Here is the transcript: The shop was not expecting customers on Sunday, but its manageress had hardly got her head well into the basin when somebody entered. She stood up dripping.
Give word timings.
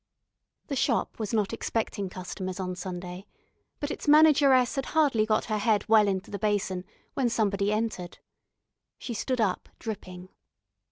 The 0.65 0.75
shop 0.75 1.19
was 1.19 1.31
not 1.31 1.53
expecting 1.53 2.09
customers 2.09 2.59
on 2.59 2.75
Sunday, 2.75 3.27
but 3.79 3.91
its 3.91 4.07
manageress 4.07 4.73
had 4.73 4.87
hardly 4.97 5.27
got 5.27 5.45
her 5.45 5.59
head 5.59 5.87
well 5.87 6.07
into 6.07 6.31
the 6.31 6.39
basin 6.39 6.85
when 7.13 7.29
somebody 7.29 7.71
entered. 7.71 8.17
She 8.97 9.13
stood 9.13 9.39
up 9.39 9.69
dripping. 9.77 10.29